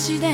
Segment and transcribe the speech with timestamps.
[0.00, 0.28] しで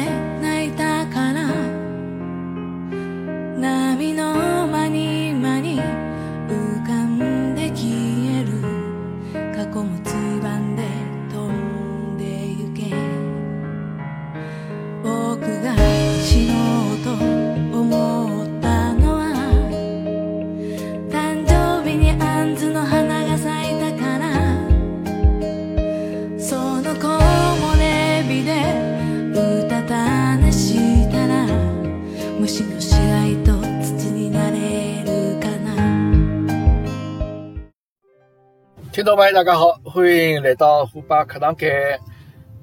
[39.16, 41.98] 众朋友，大家好，欢迎来到虎爸课堂间。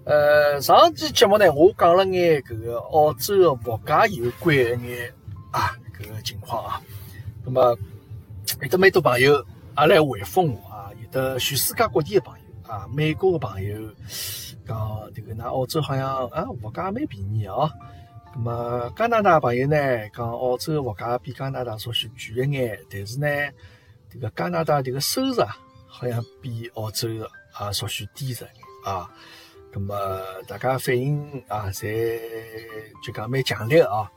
[0.05, 5.12] 呃，上期节目呢，我讲了眼搿个澳洲的物价有关一眼
[5.49, 6.79] 啊搿个情况啊。
[7.43, 7.76] 那么
[8.62, 9.43] 有得蛮多朋友
[9.79, 13.90] 也来回复我啊，有的全世界各地的朋友啊，美国的朋友
[14.63, 14.77] 讲
[15.15, 17.68] 迭个那澳洲好像啊物价蛮便宜哦。
[18.35, 23.27] 那么加拿大朋友呢讲澳洲的物价比加拿大稍许贵一眼，但是呢，
[24.12, 25.57] 迭个加拿大迭个收入啊，
[25.96, 29.08] 好像比澳洲的啊稍许低着一眼啊。
[29.72, 29.96] 咁么
[30.48, 32.20] 大家反应啊，侪
[33.04, 34.12] 就讲蛮强烈啊。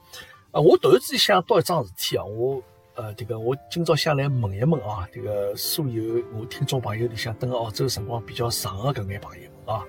[0.53, 2.63] 啊，我突然之间想到一桩事体啊，我
[2.95, 9.85] 呃，迭个我今朝想来问一问啊，迭个所有我听众朋友里向蹲辣澳洲辰光比较长的搿眼朋友啊，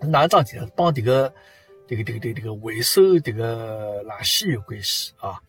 [0.00, 0.68] 哪一桩事体呢？
[0.76, 1.30] 帮这个
[1.88, 5.40] 迭个迭个迭个迭个回收迭个垃圾有关系啊。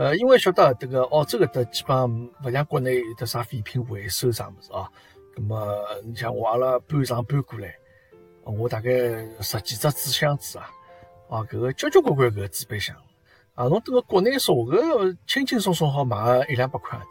[0.00, 4.88] 呃，因为晓得迭个澳洲搿搭基本上勿像国内有得啥废品回收啥物事啊。
[5.36, 7.76] 咁么，你像我阿拉搬上搬过来。
[8.44, 8.90] 我大概
[9.42, 10.70] 十几只纸箱子啊，
[11.28, 12.96] 啊，搿个交交关关搿个纸板箱
[13.54, 17.02] 啊，侬蹲个国内说搿轻轻松松好卖个一两百块钿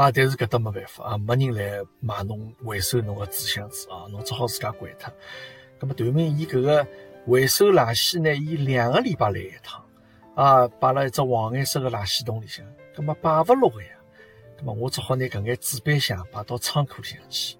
[0.00, 5.12] 啊，但是搿搭没办法啊，没人来买侬回收侬个纸箱子啊，侬只好自家掼脱。
[5.80, 6.86] 葛么段明伊搿个
[7.26, 9.81] 回收垃圾呢，伊两个礼拜来一趟
[10.34, 12.64] 啊，摆辣一只黄颜色个垃圾桶里向，
[12.96, 13.90] 葛么摆勿落个呀，
[14.56, 17.56] 葛么我只好拿搿眼纸板箱摆到仓库里向去。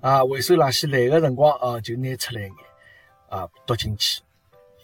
[0.00, 2.50] 啊，回收垃圾来个辰光啊，就拿出来眼
[3.28, 4.20] 啊，倒进去，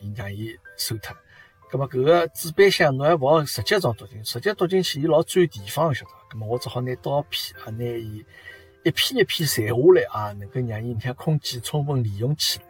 [0.00, 1.16] 伊让伊收脱。
[1.68, 6.16] 葛么搿个纸板箱侬还勿好直接装倒进去，直接倒进去伊老占地方，晓得伐？
[6.30, 8.24] 葛么我只好拿刀片啊，拿伊
[8.84, 12.64] 一片一片裁下来啊，能够让伊向空间充分利用起来。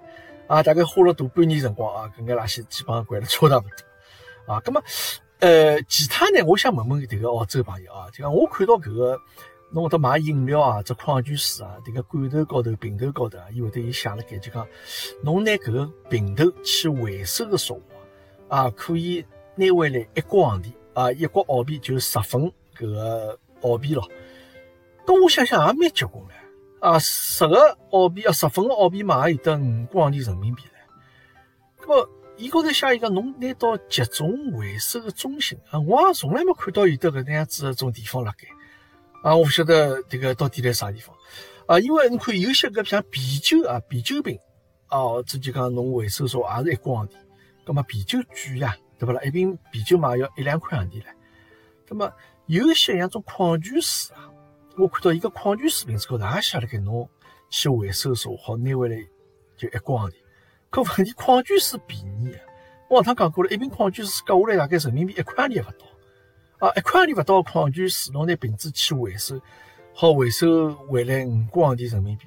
[0.47, 3.92] 啊，大概花了大半年辰光啊，搿眼垃圾基本上掼了差勿多。
[4.47, 4.83] 啊，葛么
[5.41, 9.19] 呃，其他呢，我想问问迭个澳洲朋友啊，就讲我看到搿个。
[9.75, 14.69] 侬会得买饮料啊，这矿泉水啊，迭个罐头高头、瓶头高头啊，伊会得伊写了盖，就讲
[15.23, 17.75] 侬拿搿个瓶头去回收个说
[18.49, 24.07] 话啊，可以拿回来一角行钿啊，一角澳币就十分搿个澳币咯。
[25.07, 30.65] 咁我想想也蛮结棍唻啊，十个澳币啊，十分个澳币嘛，也有得五角行钿人民币
[31.81, 31.87] 唻。
[31.87, 38.49] 咁么，伊高头写一个侬拿到集中回收个中心啊，我也从来没看到有得搿能样子个种地方辣盖。
[39.23, 41.15] 啊，我不晓得这个到底在啥地方
[41.67, 41.79] 啊？
[41.79, 44.39] 因为你看有些个像啤酒啊，啤酒瓶
[44.89, 47.13] 哦，这就讲侬回收说也是一角行钿，
[47.67, 49.23] 那么啤酒贵呀，对不啦？
[49.23, 51.05] 一瓶啤酒嘛要一两块洋钿唻。
[51.89, 52.11] 那么
[52.47, 54.29] 有些像种矿泉水啊，
[54.79, 57.09] 我看到一个矿泉水瓶子高头也写了给侬
[57.51, 58.97] 去回收说好拿回来
[59.57, 60.15] 就一角行钿。
[60.73, 62.41] 可问题矿泉水便宜啊，
[62.89, 66.67] 我上趟讲过了，一瓶矿泉水割下来大概人民币一块钿也勿到。
[66.67, 69.39] 啊，一块钿勿到矿泉水，侬拿瓶子去回收，
[69.93, 72.27] 好回收回来五角行钿人民币，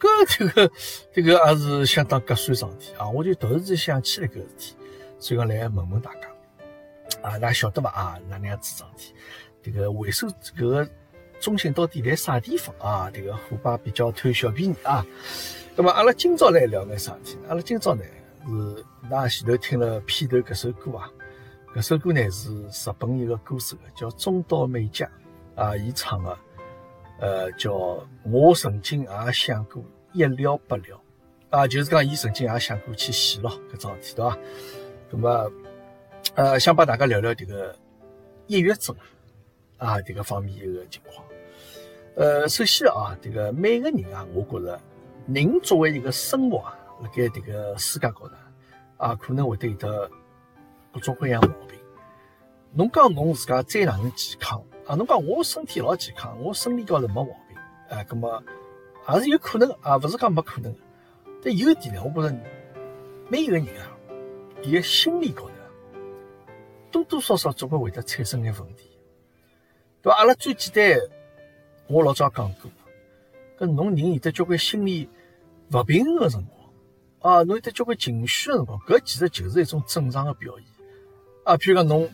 [0.00, 0.72] 搿这个
[1.12, 3.06] 这个也是相当合算桩事体啊！
[3.10, 4.74] 我就突然之间想起来搿事体，
[5.18, 6.28] 所以讲来问问大家，
[7.20, 7.90] 啊，㑚晓得伐？
[7.90, 9.14] 啊，哪能样子桩事体？
[9.62, 10.88] 这个回收搿个
[11.40, 13.10] 中心到底在啥地方啊？
[13.12, 15.04] 这个伙伴比较贪小便宜啊！
[15.78, 17.38] 那么阿拉今朝来聊眼啥事体？
[17.48, 18.02] 阿拉今朝呢
[18.46, 18.50] 是
[19.10, 21.12] 㑚前头听了片头搿首歌啊。
[21.74, 25.06] 搿首歌呢是日本一个歌手叫中岛美嘉
[25.54, 26.38] 啊，伊唱的，
[27.20, 27.74] 呃，叫
[28.22, 29.84] 我曾经也想过
[30.14, 30.98] 一了百了
[31.50, 34.38] 啊，就是讲伊曾经也想过去死咯，搿桩事体对伐？
[35.10, 35.52] 那么，
[36.36, 37.76] 呃，想帮大家聊聊迭个
[38.46, 38.96] 抑郁症
[39.76, 41.22] 啊，迭个方面一个情况。
[42.14, 44.80] 呃，首先啊，迭个每个人啊，我觉着
[45.26, 48.34] 人作为一个生物啊，辣盖迭个世界高头
[48.96, 50.10] 啊，可能会得有得。
[50.92, 51.78] 各种各样毛病，
[52.72, 54.94] 侬讲侬自家再哪能健康啊？
[54.94, 57.58] 侬讲我身体老健康，我生理高头没毛病，
[57.90, 58.42] 哎，葛么
[59.12, 60.74] 也是有可能啊，勿是讲没可能。
[61.44, 62.34] 但有一点呢，我觉着
[63.28, 63.92] 每一个人啊，
[64.62, 65.50] 伊个心理高头
[66.90, 68.88] 多多少少总归会得产生眼问题，
[70.00, 70.16] 对伐？
[70.16, 70.98] 阿拉最简单，
[71.88, 72.70] 我老早讲过，
[73.58, 75.10] 搿侬人有得交关心理
[75.72, 80.66] 勿平衡个辰光啊，侬有得交关情绪个辰光，搿其实就是一种正常个表现
[81.44, 81.56] 啊。
[81.56, 82.08] 譬如讲侬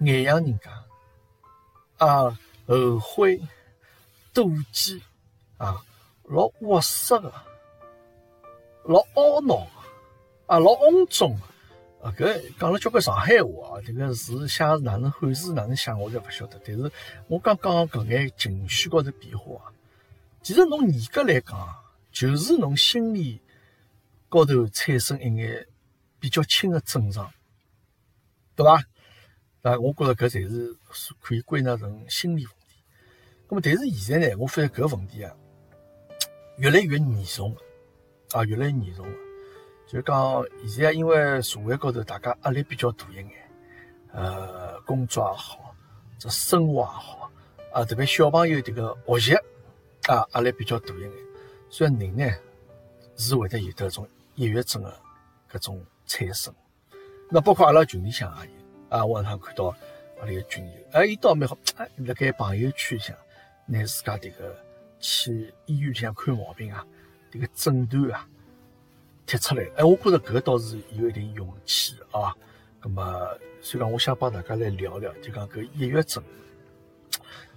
[0.00, 3.40] 眼痒人家啊，后悔、
[4.34, 5.02] 妒忌
[5.56, 5.82] 啊，
[6.24, 7.32] 老窝塞个，
[8.84, 9.70] 老懊恼个，
[10.46, 11.42] 啊，老肮脏个。
[12.00, 16.60] 啊，搿讲了交关上海话啊，迭个字写哪能汉字哪能写，我侪勿晓得。
[16.64, 16.92] 但是
[17.26, 19.72] 我刚讲搿眼情绪高头变化啊，
[20.40, 21.58] 其实侬严格来讲，
[22.10, 23.40] 就是侬心理
[24.28, 25.66] 高头产生一眼
[26.18, 27.32] 比较轻的症状，
[28.56, 28.82] 对伐？
[29.62, 30.76] 啊，我觉着搿才是
[31.20, 32.82] 可以归纳成心理问题。
[33.48, 35.34] 那么，但是现在呢，我发现搿问题啊，
[36.58, 37.56] 越来越严重
[38.32, 39.14] 啊，越来越严重了。
[39.86, 43.30] 就讲现在，因为社会高头大家压力比较大一眼，
[44.12, 45.74] 呃，工作也好，
[46.18, 47.30] 这生活也好，
[47.72, 49.34] 啊，特别小朋友这个学习
[50.08, 51.10] 啊，压力比较大一眼，
[51.70, 52.30] 所以人呢
[53.16, 54.94] 是会得有得种抑郁症的
[55.52, 56.54] 搿种产生。
[57.30, 58.52] 那包括阿拉群里向也有
[58.88, 59.66] 啊，我常看到
[60.20, 63.16] 阿拉个群友，哎，伊倒蛮好，哎，辣盖朋友圈里向
[63.66, 64.56] 拿自家迭个
[64.98, 66.86] 去医院里向看毛病啊，
[67.30, 68.26] 迭个诊断啊。
[69.26, 72.34] 贴出来，哎，我觉着搿倒是有一定勇气啊。
[72.80, 76.24] 咁么，所以讲，我想帮大家来聊聊，就讲搿抑郁症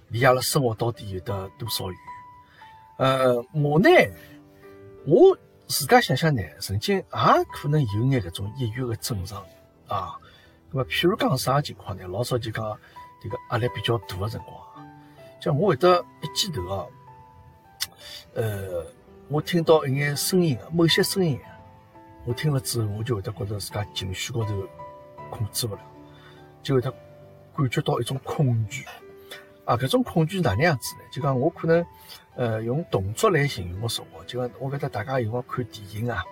[0.08, 1.98] 离阿拉生活到底有得多少远？
[2.98, 3.88] 呃，我呢，
[5.06, 5.36] 我
[5.66, 7.04] 自家想想呢，曾经也
[7.52, 9.42] 可能有眼搿种抑郁的症状
[9.88, 10.18] 啊。
[10.70, 12.06] 那么，譬如讲啥情况呢？
[12.06, 12.64] 老早就讲
[13.22, 14.86] 迭个压力比较大的辰光，
[15.40, 16.86] 像我会得一记头啊，
[18.34, 18.84] 呃，
[19.28, 21.38] 我听到一眼声音，某些声音。
[22.24, 24.54] 我听了之后，我就会得觉得自家情绪高头
[25.28, 25.80] 控制不了，
[26.62, 26.88] 就会得
[27.56, 28.84] 感觉到一种恐惧
[29.64, 29.76] 啊！
[29.76, 31.00] 搿种恐惧是哪能样子呢？
[31.10, 31.84] 就讲我可能
[32.34, 36.24] 呃用动作来形容我生活，就讲我觉得大家有光看电影啊，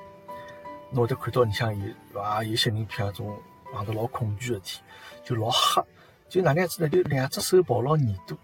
[0.91, 2.43] 侬会得看到你像有啊？
[2.43, 3.39] 有些人譬如种
[3.73, 4.81] 碰到老恐惧的事体，
[5.25, 5.85] 就老吓，
[6.29, 6.89] 就哪能样子呢？
[6.89, 8.37] 就两只手抱牢耳朵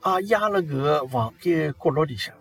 [0.00, 2.34] 啊，压了搿个房间角落里向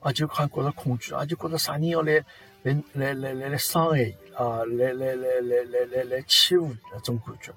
[0.00, 2.24] 啊，就好像觉着恐惧啊，就觉着啥人要来。
[2.64, 4.62] 来来来来来伤害伊啊！
[4.64, 7.52] 来来来来来来来欺负伊那种感觉，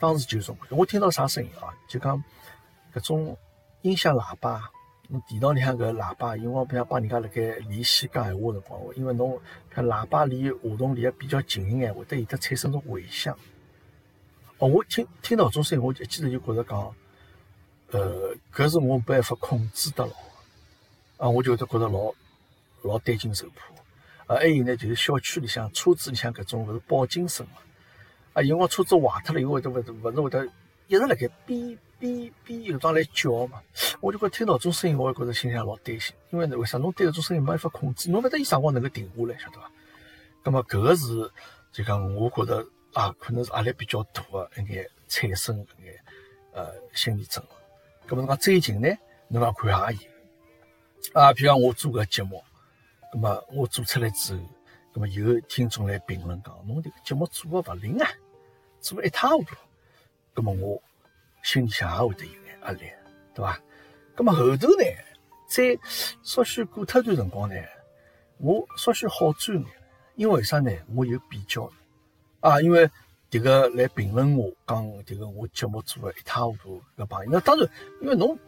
[0.00, 0.74] 当时就种感觉。
[0.74, 1.70] 我听到啥声音啊？
[1.86, 2.20] 就讲
[2.92, 3.38] 搿种
[3.82, 4.68] 音响喇叭，
[5.12, 9.38] 侬电脑里向搿喇叭，因为比如帮人家辣盖连线讲闲话辰光，因为侬
[9.68, 13.38] 看喇叭离话筒离得比较近一眼，会得有得产生种回响。
[14.56, 16.94] 哦，我听听到搿种声音，我就记头就觉着讲，
[17.90, 20.12] 呃，搿是我没办法控制得牢
[21.18, 22.14] 啊，我就会得觉着老
[22.80, 24.34] 老担惊受怕。
[24.34, 27.58] 啊，还有呢，就是小区里向车子里向搿种勿是报警声嘛？
[28.32, 30.46] 啊，有辰光车子坏脱了，以后会得勿是勿是会得
[30.86, 33.62] 一直辣盖哔边边有桩来叫嘛？
[34.00, 36.76] 我就觉听到种声音，我也觉着心里向老担心，因为为啥？
[36.78, 39.70] 侬对搿种声音没办法控制，侬勿得伊啥辰光能够停下来，晓得伐？
[40.42, 41.30] 葛末搿个是
[41.70, 45.94] 就讲，我觉着啊，可能是压力比较大个一眼产生搿眼
[46.52, 47.40] 呃心理症。
[48.08, 48.88] 葛末侬讲最近呢，
[49.28, 52.42] 侬讲看也有啊，譬如讲我做个节目。
[53.14, 54.40] 那么我做出来之后，
[54.94, 58.10] 那么有听众来评论讲，侬这个节目做的勿灵啊，
[58.80, 59.54] 做的一塌糊涂。
[60.34, 60.82] 那么我
[61.42, 62.80] 心里向也会得有眼压力，
[63.34, 63.60] 对伐？
[64.16, 64.84] 那么后头呢，
[65.46, 65.78] 再
[66.22, 67.54] 稍许过脱段辰光呢，
[68.38, 69.66] 我稍许好转眼，
[70.16, 70.70] 因为啥呢？
[70.94, 71.70] 我有比较
[72.40, 72.90] 啊，因为
[73.30, 77.68] 这个来评论我讲这个我节目做的一塌糊涂个朋友，那当然，
[78.00, 78.38] 因为侬。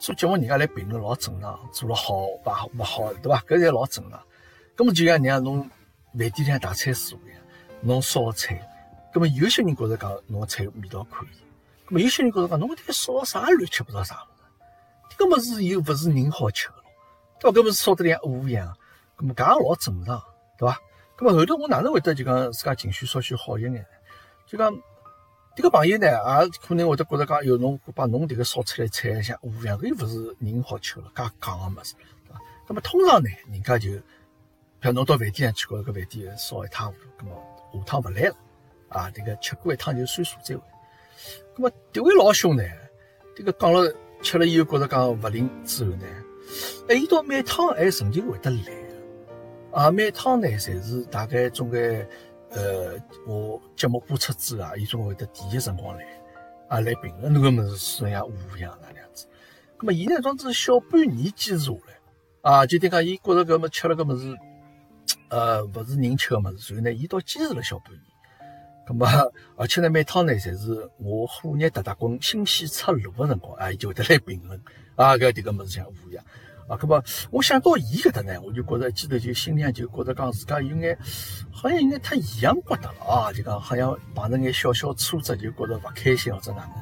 [0.00, 3.40] 做节目人家来评论老正常，做了好勿好勿好，对伐？
[3.40, 4.22] 搿侪老正常。
[4.76, 5.68] 葛末就像人家侬
[6.16, 7.40] 饭店里向大菜师傅一样，
[7.80, 8.62] 侬烧菜，
[9.12, 11.28] 葛末有些人觉着讲侬个菜味道可以，
[11.88, 16.84] 葛末有些人觉着讲侬搿天烧啥乱七八糟啥物事，搿么是又勿是人好吃个咯，
[17.40, 17.58] 对伐？
[17.58, 18.76] 搿么烧得像乌一样，
[19.16, 20.22] 葛末搿也老正常，
[20.58, 20.78] 对伐？
[21.16, 23.80] 葛末后头我哪能会得就讲自家情绪稍许好一眼呢？
[24.46, 24.76] 就讲。
[25.56, 32.40] 这个朋友呢，也可能会得觉得讲，有侬把侬这个烧出来菜像乌样，搿又勿是人好吃了，介讲个物事，对伐？
[32.68, 33.90] 那么通常呢，人家就，
[34.78, 38.36] 比如侬到饭店上去，觉搿饭店烧一塌糊涂，葛么下趟勿来了，
[38.90, 40.62] 啊，这个吃过一趟就算数再会。
[41.54, 42.62] 葛么迭位老兄呢，
[43.34, 46.06] 这个讲了吃了以后觉得讲勿灵之后呢，
[46.88, 48.72] 哎，伊到每趟还曾经会得来，
[49.72, 52.06] 啊，每趟呢，侪是大概总归。
[52.50, 52.94] 呃，
[53.26, 56.04] 我节目播出之后啊，伊总会得第一辰光来，
[56.70, 59.26] 啊来评论那个物事，是像乌一样那样子。
[59.78, 64.34] 那么伊呢装子小半年坚持下来，啊，就等讲伊觉着搿么吃了搿物事，
[65.28, 68.02] 呃，勿是人吃个物事，所以呢，伊倒坚持了小半年。
[68.88, 69.06] 那么
[69.56, 74.58] 而且呢，每趟呢，侪是我火热搭搭滚新鲜出炉个辰光，啊，伊就会得来评论，
[74.96, 76.24] 啊，搿迭个物事像乌一样。
[76.66, 80.98] 啊，搿么我想到伊搿搭呢，我就觉着一记头就心里向就觉着讲自家有眼
[81.50, 86.74] 好像有眼太异样觉得了啊，就讲好像碰着眼小小挫折就觉着勿开心或者哪能。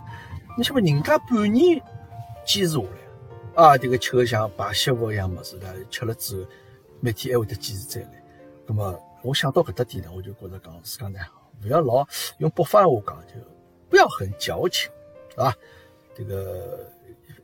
[0.56, 1.80] 你想嘛，人家半年
[2.44, 6.48] 坚持下来，啊，迭个吃个像排泄物一样物事的，吃了之后
[7.00, 8.22] 每天还会得坚持再来。
[8.66, 11.18] 搿么我想到搿搭点呢，我就觉着讲自家呢，
[11.62, 12.06] 勿要老
[12.38, 13.34] 用北方话讲就
[13.88, 14.90] 不要很矫情，
[15.36, 15.54] 啊，
[16.14, 16.90] 这个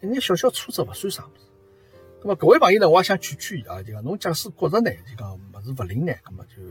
[0.01, 1.47] 一眼小小挫折勿算啥物事。
[2.23, 6.63] 咁么各位朋友呢，我也想劝劝伊啊，就讲侬假使觉着呢，就讲物事勿灵呢，那么就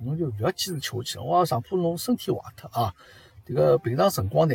[0.00, 1.24] 侬就勿要坚持吃下去了。
[1.24, 2.94] 我上怕侬身体坏脱啊。
[3.46, 4.54] 这个平常辰光呢，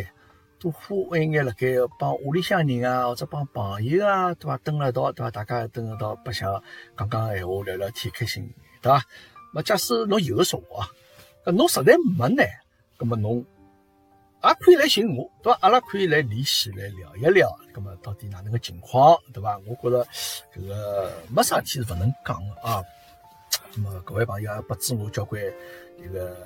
[0.60, 1.67] 多花一眼辣盖
[2.00, 4.58] 帮屋里向人啊，或者帮朋友啊，对伐？
[4.58, 5.31] 蹲辣一道，对伐？
[5.31, 6.63] 大家蹲辣一道白相，
[6.98, 9.03] 讲讲闲话，聊聊天，开心，对伐？
[9.53, 10.89] 么假使侬有个说话，搿
[11.51, 12.43] 侬实在没呢，
[12.97, 13.45] 那么侬。
[14.41, 15.59] 也可以来寻我，对伐？
[15.61, 19.59] 阿拉可以来联系来聊一聊，咁么到底哪能个情况，对伐？
[19.67, 20.07] 我觉着
[20.55, 22.81] 搿个没啥事体是勿能讲个啊。
[23.73, 25.41] 咁么各位朋友也拨助我交关
[25.97, 26.37] 迭个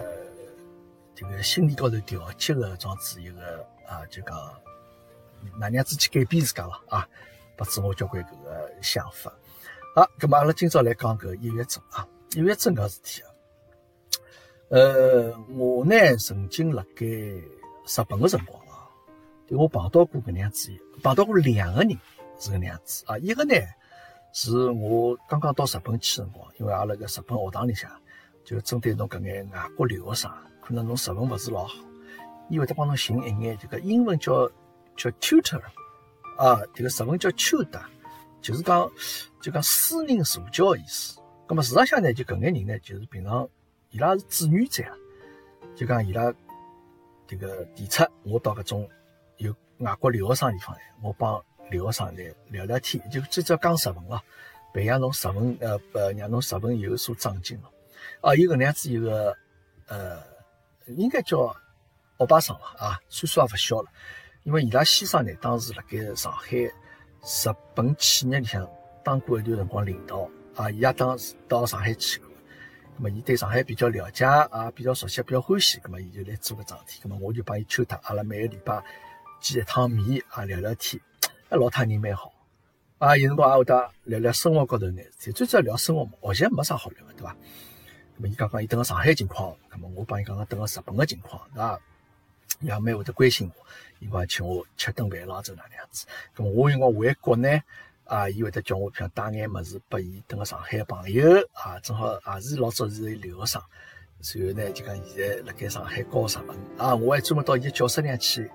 [1.15, 4.35] 迭个心理高头调节个装置一个啊，就讲
[5.59, 7.07] 哪样子去改变自家了啊？
[7.55, 9.31] 拨助我交关搿个想法。
[9.95, 13.29] 好，咁么阿拉今朝来讲搿抑郁症啊，抑郁症搿事体啊。
[14.73, 17.05] 呃，我呢曾经辣盖。
[17.05, 18.89] 日本个辰光啊，
[19.45, 20.71] 对我碰到过搿能样子，
[21.03, 21.91] 碰到过两个人
[22.39, 23.15] 是搿能样子啊。
[23.19, 23.53] 一个呢
[24.33, 27.91] 是我刚刚到日本去辰光，因为阿拉个日本学堂里向
[28.43, 31.75] 就针对侬搿眼外国留学生，可能侬日文勿是老好，
[32.49, 34.49] 伊会得帮侬寻一眼这个英文叫
[34.95, 35.61] 叫 tutor
[36.39, 37.83] 啊，这个日文叫 tutor，
[38.41, 38.91] 就是讲
[39.39, 41.19] 就讲私人助教个意思。
[41.47, 43.47] 咁么事实上呢，就搿眼人呢，就是平常
[43.93, 44.91] 伊拉是志愿者啊，
[45.75, 46.33] 就讲伊拉。
[47.25, 48.89] 这个提出我到搿种
[49.37, 54.21] 有外国留学生地方来，我帮留学生来聊聊天，就至少讲日文咯，
[54.73, 57.71] 培养侬日文，呃呃，让侬日文有所长进咯。
[58.21, 59.35] 啊，有搿能样子一个，
[59.87, 60.21] 呃，
[60.87, 61.55] 应该叫
[62.17, 62.85] 欧巴桑伐？
[62.85, 63.89] 啊，岁数也勿小了，
[64.43, 66.71] 因为伊拉先生呢，当时辣盖上海日
[67.73, 68.69] 本企业里向
[69.03, 72.32] 当过一段辰光领导，啊，伊也当时到上海去过。
[72.95, 75.79] 那么，伊对上海比较了解啊，比较熟悉，比较欢喜。
[75.79, 77.01] 咁么，伊就来做个桩事体。
[77.03, 78.83] 咁么，我就帮伊求他，阿拉每个礼拜
[79.41, 81.01] 见一趟面啊，聊聊天。
[81.49, 82.31] 啊，老太人蛮好
[82.99, 85.31] 啊，有辰光也会得聊聊生活高头眼事体。
[85.31, 87.31] 最主要聊生活嘛，学习没啥好聊个，对伐？
[87.33, 91.79] 咁么，伊讲讲伊等个上海情况，咁么我帮伊讲讲等个日本个情况，对伐？
[92.59, 93.65] 伊也蛮会得关心我，
[93.99, 96.05] 伊讲请我吃顿饭咯，就哪能样子。
[96.35, 97.49] 咁么，我因为回国呢。
[98.05, 103.61] 啊，伊会得叫我想带眼物事拨伊，等个上海个朋友啊，正好也是老早是留学生，
[104.19, 108.51] 随后呢就讲现在辣盖上海教日文啊，我还专门到伊个教室里去，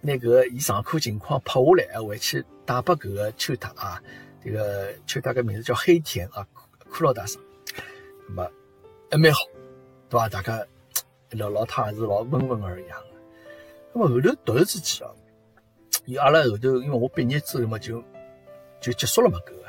[0.00, 4.00] 拿搿个伊上课情况拍下来，还回去带拨搿个秋达啊，
[4.42, 6.46] 这个秋达个名字叫黑田啊，
[6.88, 7.42] 骷髅大生，
[8.28, 8.50] 那么
[9.10, 9.40] 还蛮好，
[10.08, 10.28] 对伐？
[10.28, 10.64] 大家
[11.30, 13.06] 聊老他还是老温文尔雅个，
[13.94, 15.10] 那么后头突然之间啊，
[16.06, 18.00] 伊阿拉后头因为我毕业之后嘛就。
[18.80, 19.68] 就结束了嘛，搿个。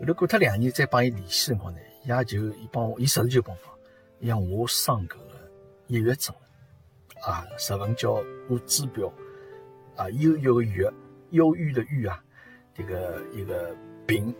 [0.00, 3.72] 后头过脱两年再帮伊联系辰光呢，伊也就伊帮我，伊实时就帮我讲，
[4.18, 5.50] 伊讲我生搿个
[5.86, 6.34] 抑郁症，
[7.20, 8.12] 啊，日文叫
[8.48, 9.06] 我指标，
[9.94, 10.90] 啊，忧郁的郁，
[11.30, 12.20] 忧郁的郁啊，
[12.74, 13.72] 这个一个
[14.04, 14.34] 病，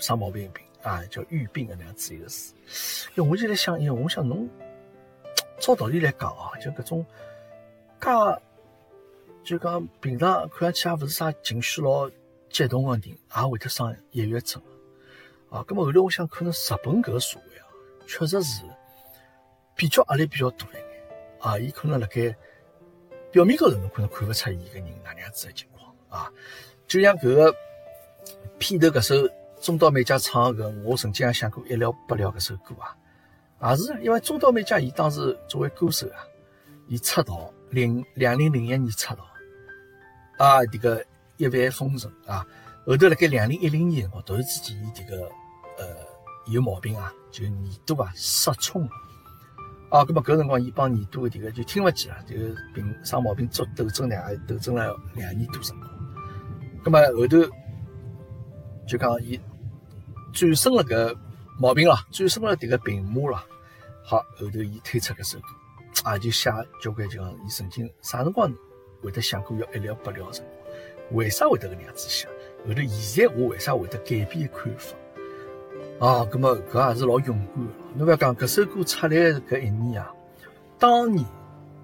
[0.00, 2.52] 生毛病病啊，叫郁病个那样子一个事。
[3.14, 4.48] 因为我就在想，因我想侬，
[5.60, 7.06] 照道理来讲啊，就搿种，
[8.00, 8.10] 介，
[9.44, 12.10] 就讲平常看上去也勿是啥情绪老。
[12.50, 14.62] 激动个人也会得生抑郁症
[15.50, 15.64] 啊！
[15.68, 17.66] 那么后头我想，可能日本搿个社会啊，
[18.06, 18.62] 确实是
[19.74, 20.84] 比较压力比较大一眼
[21.40, 21.58] 啊。
[21.58, 22.34] 伊可能辣盖
[23.30, 26.32] 表面高头侬可能看勿出伊个人哪能样子个情况啊。
[26.86, 27.54] 就像搿个
[28.58, 29.28] 片头搿首
[29.60, 32.74] 中岛美嘉唱个，我曾经也想过一了百了搿首歌
[33.58, 36.26] 啊，也是因为中岛美嘉伊当时作为歌手啊，
[36.88, 39.26] 伊出道零两零零一年出道
[40.38, 41.04] 啊，迭个。
[41.38, 42.44] 一帆风顺啊！
[42.84, 45.22] 后头辣盖两零一零年辰光，突然之间伊这个
[45.78, 45.84] 呃
[46.46, 47.54] 有毛病啊，就耳
[47.86, 48.90] 朵啊失聪了
[49.90, 50.04] 啊。
[50.04, 54.16] 咁么搿辰光伊帮耳朵个迭个就听勿见了，这个病生毛病做斗争呢，
[54.48, 55.90] 斗争了两年多辰光。
[56.82, 57.52] 咁么后头
[58.86, 59.38] 就讲伊
[60.32, 61.16] 战胜了搿
[61.60, 63.44] 毛病了，战胜了迭个病魔了。
[64.02, 65.46] 好，后头伊推出搿首歌，
[66.04, 66.50] 啊就写
[66.82, 68.52] 交关就讲伊曾经啥辰光
[69.02, 70.57] 会得想过要一了百了辰光。
[71.12, 72.30] 为啥会得搿能样子想？
[72.66, 74.96] 后头现在我为啥会得改变看法？
[76.00, 77.72] 啊，搿么搿也是老勇敢个。
[77.96, 79.16] 侬覅讲搿首歌出来
[79.48, 80.12] 搿一年啊，
[80.78, 81.24] 当年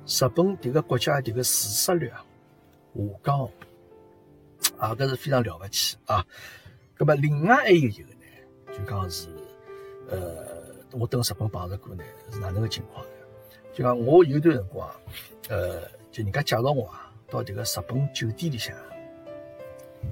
[0.07, 2.25] 日本迭个国家迭个自杀率啊
[2.95, 3.49] 下降，
[4.78, 6.25] 啊搿是非常了不起啊。
[6.97, 9.28] 葛么另外还有一个呢，就讲是，
[10.09, 10.47] 呃，
[10.93, 13.11] 我等日本碰着过呢，是哪能个情况呢？
[13.73, 14.88] 就讲我有段辰光，
[15.49, 18.76] 呃，就人家介绍我啊，到迭个日本酒店里向，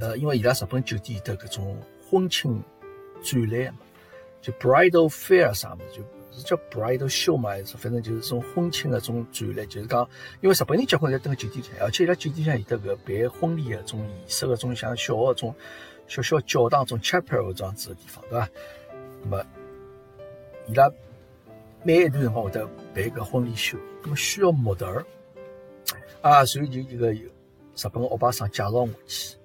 [0.01, 1.81] 呃，因为伊拉日本酒店有得搿种
[2.11, 2.63] 婚庆
[3.23, 3.81] 展览嘛，
[4.41, 10.09] 就 bridal fair 啥物事，就是叫 bridal show 嘛，还是反正就是种婚庆的种展览，就是讲，
[10.41, 15.55] 因为日本人结婚在蹲个酒店里，而且伊拉酒店里向有得搿办婚礼的种仪式的种像小个种
[16.09, 18.49] 小小教堂种 chapel 这样子的地方，对伐？
[19.23, 19.47] 那么
[20.67, 20.91] 伊拉
[21.85, 25.05] 每一段辰光会得办个婚礼秀，那么需要模特儿
[26.23, 27.31] 啊，所以就一个日
[27.93, 29.37] 本个欧巴桑介绍我去。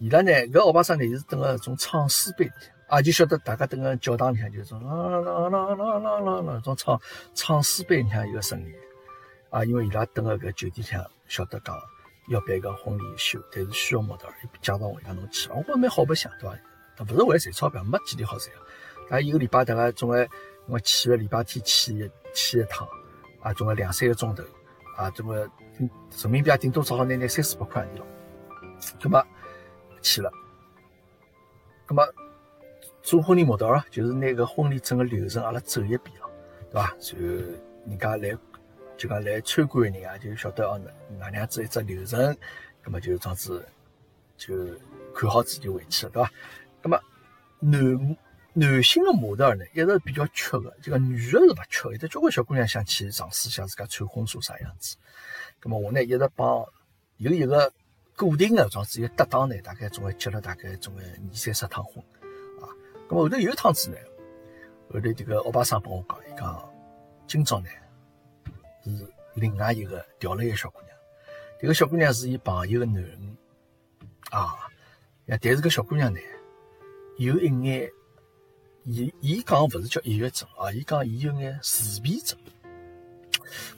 [0.00, 6.98] 伊拉呢，搿欧巴桑呢是蹲个种唱诗班里向，啊，就晓得大家蹲个教堂里向就是种啦啦啦啦啦啦啦种唱
[7.34, 8.74] 唱诗班里向一个声音，
[9.50, 11.76] 啊，因为伊拉蹲个搿酒店里向晓得讲
[12.30, 15.50] 要办一个婚礼秀，但是需要模特儿，介绍我讲侬去？
[15.50, 16.58] 我觉蛮好白相，对伐？
[16.96, 18.50] 但勿是为了赚钞票，没几钿好赚。
[19.10, 20.26] 啊，一个礼拜大概总归
[20.64, 22.88] 我去个礼拜天去一去一趟，
[23.42, 24.42] 啊，总归两三个钟头，
[24.96, 28.06] 啊，总归人民币也顶多只好拿拿三四百块钿咯。
[29.02, 29.22] 葛么
[30.02, 30.32] 去了，
[31.86, 32.06] 葛么
[33.02, 36.30] 做婚礼模特儿，就是拿个婚礼整个流程阿拉走一遍咯，
[36.70, 36.86] 对伐？
[36.88, 37.26] 然后
[37.86, 38.38] 人家来
[38.96, 40.78] 就讲来参观的人啊，就晓得哦
[41.18, 42.36] 哪哪样子一只流程，
[42.82, 43.66] 葛么就这样子
[44.36, 44.54] 就
[45.14, 46.30] 看好自己回去了，对伐？
[46.82, 47.00] 葛么
[47.58, 48.16] 男
[48.52, 54.96] 男性的模特儿呢，一直比较缺个，就讲女的是勿缺个，有的交关小姑娘想去尝试一下自家穿婚纱啥样子。
[55.58, 56.66] 葛么我呢一直帮
[57.16, 57.72] 有一个
[58.20, 62.04] 固定的这样子一搭档呢，大概总归结了大概总归二三十趟婚
[62.60, 62.68] 啊。
[63.08, 63.96] 葛么后头有一趟子呢，
[64.92, 66.72] 后头这个欧巴桑帮我讲，伊讲
[67.26, 67.68] 今朝呢
[68.84, 68.90] 是
[69.32, 70.90] 另外一个调了一个小姑娘，
[71.58, 73.36] 这个小姑娘是伊朋友的囡恩
[74.30, 74.54] 啊，
[75.26, 76.20] 但是搿小姑娘呢
[77.16, 77.90] 有一眼。
[78.84, 82.36] 伊伊讲勿是叫抑郁症啊，伊讲伊有眼自闭症。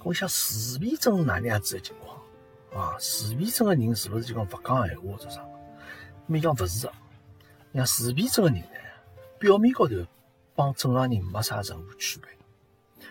[0.05, 2.02] 我想自闭症是哪能样子的情况
[2.75, 2.97] 啊？
[2.99, 5.45] 自闭症的人是勿是就讲勿讲闲话或者啥？
[6.29, 6.93] 伊讲勿是的，
[7.75, 8.67] 像自闭症的人呢，
[9.39, 9.95] 表面高头
[10.55, 13.07] 帮正常人没啥任何区别，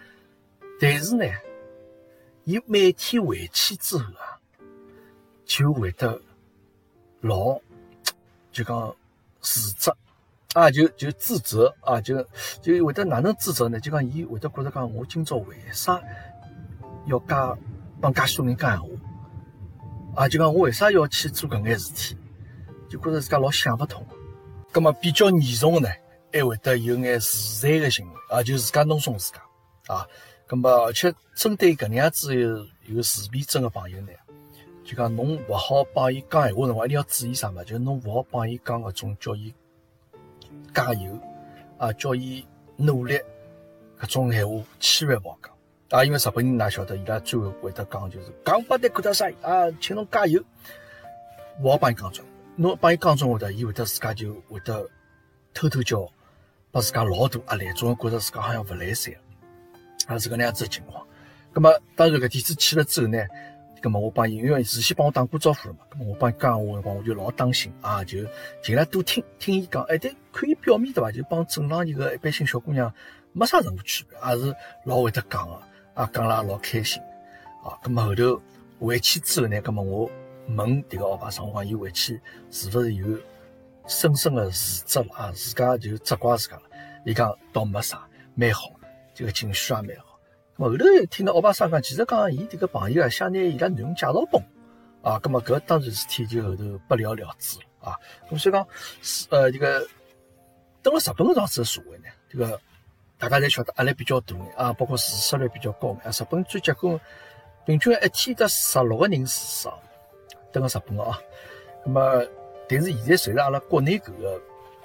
[0.80, 1.26] 但是呢，
[2.44, 4.40] 伊每天回去之后啊，
[5.46, 6.22] 就会得
[7.22, 7.60] 老
[8.52, 8.96] 就讲
[9.40, 9.96] 自责。
[10.54, 12.22] 啊，就就自责啊，就
[12.62, 13.80] 就会得哪能自责呢？
[13.80, 16.02] 就讲伊会得觉着讲，我今朝为啥
[17.06, 17.58] 要加
[18.02, 18.88] 帮介许多人讲闲话？
[20.16, 22.18] 啊，就讲我为啥要去做搿眼事体？
[22.90, 24.06] 就觉着自家老想勿通。
[24.72, 25.96] 葛么比较严重的呢，
[26.34, 30.08] 还会得有眼自残的行为啊，就自家弄松自家啊。
[30.46, 34.12] 葛么而且针对搿能样子有有自闭症的朋友呢，
[34.84, 37.64] 就讲侬勿好帮伊讲闲话辰光，一定要注意啥嘛？
[37.64, 39.54] 就侬勿好帮伊讲搿种叫伊。
[40.74, 41.18] 加油
[41.78, 41.92] 啊！
[41.94, 42.46] 叫伊
[42.78, 43.20] 努力，
[44.00, 45.52] 搿种闲话千万勿好讲
[45.92, 46.06] 啊！
[46.06, 50.42] 因为日本人哪晓得，伊拉最后会得讲就是“讲不得可得啥啊，请侬加油”，
[51.62, 52.26] 勿好帮伊讲中。
[52.56, 54.90] 侬帮伊讲中话的，伊会得自家就会得
[55.54, 56.08] 偷偷叫，
[56.72, 59.14] 把自家老大压力，总觉着自家好像勿来三，
[60.08, 61.06] 啊是搿能样子的情况。
[61.52, 63.18] 葛么当然搿天子去了之后呢？
[63.82, 65.80] 咁么我帮伊，因为事先帮我打过招呼了嘛。
[65.92, 68.20] 咁么我帮伊讲话辰光，我就老当心啊，就
[68.64, 69.84] 尽量多听听伊讲。
[69.86, 72.94] 哎，但看伊表面对伐，就帮正常一个一般性小姑娘
[73.34, 75.60] 没啥任何区别，也是老会得讲个，
[76.02, 77.00] 啊，讲了老开心。
[77.64, 78.42] 啊，咁么后头
[78.80, 80.10] 回去之后呢，咁么我
[80.48, 83.06] 问迭个欧巴桑，我讲伊回去是勿是有
[83.86, 85.32] 深深的自责了啊？
[85.32, 86.64] 自家就责怪自家了。
[87.06, 88.72] 伊讲倒没啥，蛮好，
[89.14, 90.18] 这个情绪也蛮好。
[90.58, 94.42] 后头听到欧巴桑讲，其实讲伊迭个朋友啊，想拿伊拉囡恩介绍拨
[95.04, 97.96] 我啊，葛末搿当然事体就后头不了了之了啊。
[98.36, 98.68] 所以讲，
[99.30, 99.88] 呃，这个
[100.82, 102.60] 登了日本搿样子社会呢，这个
[103.22, 106.10] 大家侪晓得压力比较大啊，包括自杀率比较高眼啊。
[106.10, 107.00] 日本最结棍
[107.68, 109.72] 平均一天得十六个人自杀，
[110.52, 111.22] 登了日本个啊。
[111.86, 112.26] 那么，
[112.68, 114.42] 但是现在随着阿拉国内搿个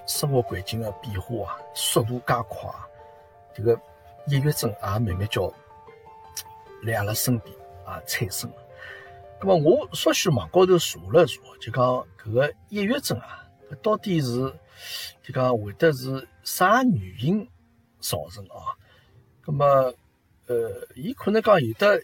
[0.06, 2.70] 生活环境的变化啊，速度加快，
[3.54, 3.74] 这个
[4.26, 5.50] 抑郁症也慢慢叫。
[6.82, 8.56] 来阿拉身边啊产生了。
[9.40, 13.48] 那么我稍许网高头查了查，就讲搿个抑郁症啊，
[13.82, 14.54] 到底是
[15.22, 17.48] 就讲会得是啥原因
[18.08, 18.76] 造成啊？
[19.44, 19.92] 那么
[20.46, 22.02] 呃，伊可能讲有的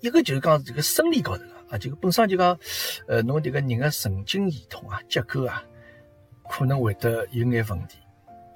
[0.00, 2.58] 一个就是讲这个生理高头啊，就本身就讲
[3.06, 5.64] 呃，侬迭个人的神经系统啊结构啊，
[6.48, 7.98] 可能会得有眼问题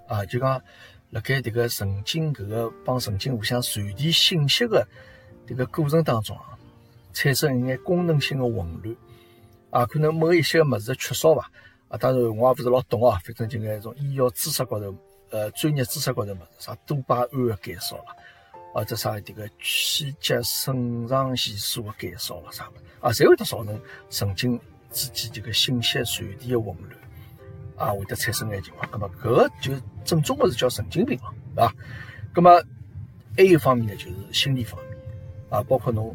[0.07, 0.63] 啊，就讲
[1.11, 4.87] 辣盖迭个神经搿个帮神经互相传递信息的。
[5.47, 6.59] 这个过程当中啊，
[7.13, 8.97] 产生一眼功能性的混乱，
[9.71, 11.51] 啊，可能某一些个物事缺少吧，
[11.89, 14.95] 啊，当然我也勿是老懂啊，反正就眼种医药知识高头，
[15.35, 18.17] 呃，专业知识高头么，啥多巴胺的减少了，
[18.73, 24.61] 或者啥迭个体积肾上腺素的减少了啥物事，啊，侪会得造成神经
[24.93, 26.73] 之间这个信息传递的混
[27.77, 28.89] 乱，啊，会得产生眼情况。
[28.93, 29.73] 咁么搿个就
[30.05, 31.75] 正宗的是叫神经病了，对伐？
[32.33, 32.51] 咁么
[33.37, 34.97] 还有一方面呢，就是心理方面，
[35.51, 36.15] 啊，包括侬。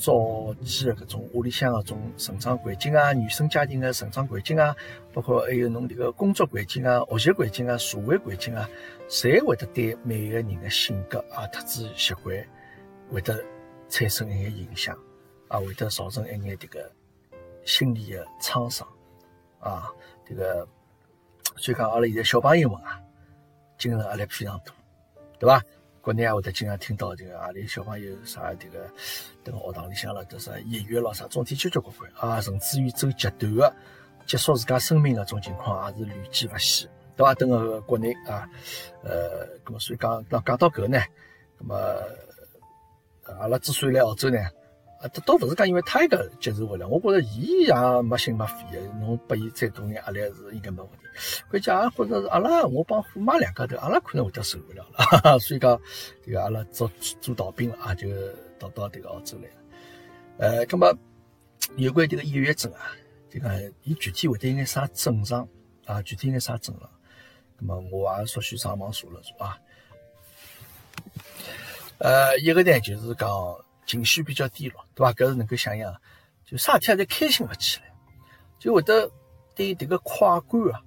[0.00, 4.74] 早期的搿种屋里向搿种成长环境啊，原生家庭的成长环境啊，
[5.12, 8.66] 包括还有侬迭个工作环境啊、学习环境啊、社会环境啊，
[9.10, 12.34] 侪会得对每个人的性格啊、特质、习惯
[13.12, 13.44] 会得
[13.90, 14.98] 产生一眼影响，
[15.48, 16.90] 啊，会得造成一眼迭个
[17.66, 18.88] 心理的创伤
[19.58, 19.92] 啊，
[20.26, 20.66] 迭个，
[21.56, 22.98] 所以讲阿拉现在小朋友们啊，
[23.76, 24.72] 精神压力非常大，
[25.38, 25.62] 对伐？
[26.02, 28.90] 国内也会得经常听到这个阿里小朋友啥这个，
[29.44, 33.74] 等学堂里向了，都是抑郁了啥，总体交交关关啊，甚至于走极端的
[34.26, 37.34] 结束自家生命的种情况也是屡见不鲜，对伐？
[37.34, 38.48] 等个国内啊，
[39.02, 40.98] 呃，咁么所以讲讲讲到搿呢，
[41.60, 41.76] 咁么
[43.38, 44.38] 阿拉之所以来澳洲呢？
[45.00, 51.42] 啊，这倒勿是讲因为他一个接受勿了，我觉着伊也没心没肺的，侬拨伊再多眼压力是应该没问题。
[51.48, 54.86] 关键也觉着是阿拉，我帮虎妈两家头，阿拉可能会得受勿了
[55.24, 55.80] 了，所以讲
[56.22, 58.08] 这个阿拉做做逃兵了啊，就
[58.58, 59.54] 逃到这个澳洲来了。
[60.36, 60.94] 呃，那么
[61.76, 62.92] 有关这个抑郁症啊，
[63.30, 65.48] 这个伊具体会得有眼啥症状
[65.86, 66.02] 啊？
[66.02, 66.90] 具体有眼啥症状？
[67.58, 69.58] 那么我也索性上网查了查啊。
[71.96, 73.30] 呃，一个呢就是讲。
[73.90, 75.12] 情绪比较低落，对伐？
[75.12, 76.00] 搿是能够想象，
[76.44, 77.92] 就啥事体侪开心勿起来，
[78.56, 79.10] 就会得
[79.56, 80.80] 对迭个快感啊，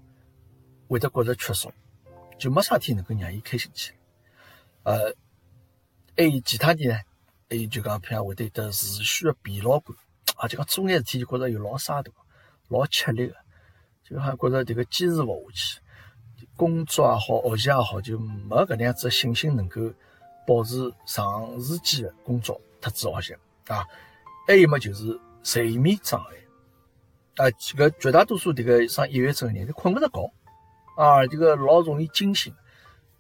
[0.88, 1.70] 会得觉着缺少，
[2.40, 3.98] 就没啥事体能够让伊开心起来。
[4.84, 5.14] 呃，
[6.16, 6.98] 还有其他的呢？
[7.50, 9.94] 还有就讲，譬如讲会得得持续的疲劳感，
[10.38, 12.10] 啊，就讲做眼事体就觉着有老沙大，
[12.70, 13.36] 老吃力个，
[14.02, 15.82] 就好像觉着迭个坚持勿下
[16.38, 19.82] 去，工作也好，学习也好，就没搿能样子信心能够
[20.48, 22.62] 保持长时间的工作。
[22.84, 23.34] 特子学习
[23.68, 23.88] 啊，
[24.46, 30.32] 还有么就是睡眠障碍啊，这个绝大多数这个上抑郁症的人，他困不着觉
[30.98, 32.54] 啊，这个老容易惊醒，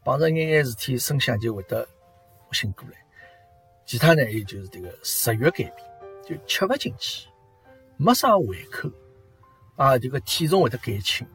[0.04, 1.88] 碰着眼眼事体，声响就会得
[2.52, 2.98] 醒过来。
[3.86, 5.74] 其他呢，还有就是这个食欲改变，
[6.28, 7.30] 就吃不进去，
[7.96, 8.90] 没啥胃口
[9.78, 11.26] 啊，这个体重会得减轻。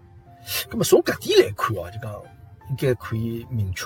[0.70, 2.22] 那么从搿点来看啊，就讲
[2.68, 3.84] 应该可以明确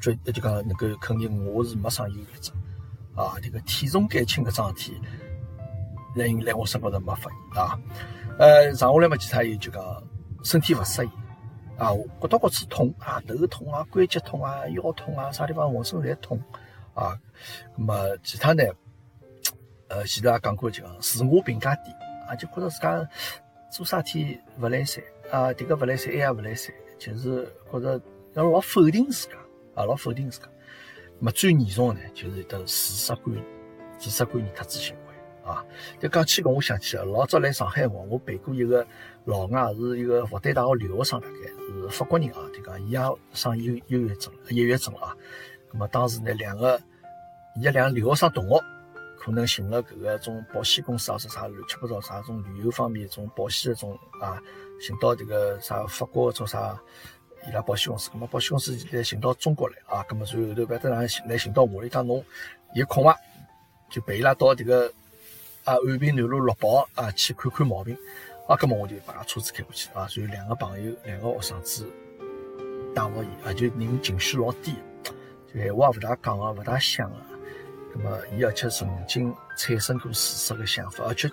[0.00, 2.52] 决，就讲能够肯定我是没上抑郁症。
[3.16, 5.00] 啊，这个体重减轻的桩事体，
[6.14, 7.80] 来来我身高头没发现啊。
[8.38, 9.82] 呃，上下来嘛，其他有就讲
[10.44, 11.10] 身体勿适应
[11.78, 16.38] 啊，骨头骨刺痛啊，头痛啊，关节痛啊，腰痛啊，啥地方浑身侪痛
[16.94, 17.18] 啊。
[17.76, 18.62] 那么其他呢？
[19.88, 21.90] 呃，前头也讲过，就讲自我评价低
[22.28, 23.08] 啊，就觉着自家
[23.70, 28.00] 做啥事体勿来三啊，这个勿来三，那也勿来三，就是觉着
[28.34, 29.34] 要老否定自家
[29.74, 30.46] 啊，老否定自家。
[31.24, 33.36] 么最严重的呢，就是得自杀观、
[33.98, 35.64] 自杀观念特殊行为啊！
[35.98, 38.86] 就讲起搿，我想起了老早来上海辰光，我陪过一个
[39.24, 42.38] 老外，是一个复旦大学留学生，大概是法国人啊。
[42.52, 43.00] 就讲伊也
[43.32, 45.16] 上忧忧郁症、抑郁症啊。
[45.72, 46.80] 那么当时呢，两个
[47.54, 48.62] 伊两个留学生同学，
[49.18, 54.38] 可能寻了搿个种保险公司啊，是啥乱七八糟啥种旅游方面种保险的种啊，
[54.80, 56.78] 寻到这个啥法国做啥。
[57.48, 62.24] 伊拉保险公司，咁么保险公司来寻到中国来啊，咁么随后头勿得哪来寻到我，伊讲侬
[62.74, 63.16] 有空伐？
[63.88, 64.92] 就陪伊拉到迭个
[65.64, 67.96] 啊安平南路六堡啊去看看毛病
[68.48, 71.86] 啊，咁么我就把车子开过去啊，所以两个朋友，两个学生子
[72.94, 74.74] 带服伊啊，就人情绪老低，
[75.54, 77.16] 就闲话勿大讲个，勿大想个，
[77.94, 81.30] 咁么伊而且曾经产生过自杀个想法，而且